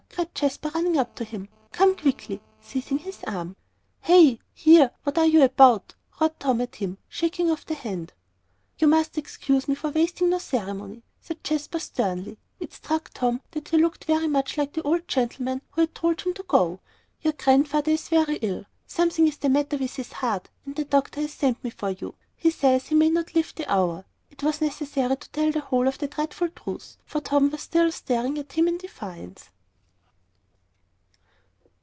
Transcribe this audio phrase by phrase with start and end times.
[0.13, 1.47] cried Jasper, running up to him.
[1.71, 3.55] "Come quickly," seizing his arm.
[4.01, 8.13] "Hey, here, what are you about?" roared Tom at him, shaking off the hand.
[8.77, 12.37] "You must excuse me for wasting no ceremony," said Jasper, sternly.
[12.59, 16.21] It struck Tom that he looked very much like the old gentleman who had told
[16.21, 16.81] him to go!
[17.21, 21.21] "Your Grandfather is very ill; something is the matter with his heart, and the doctor
[21.21, 22.13] has sent me for you.
[22.35, 25.87] He says he may not live an hour." It was necessary to tell the whole
[25.87, 29.49] of the dreadful truth, for Tom was still staring at him in defiance.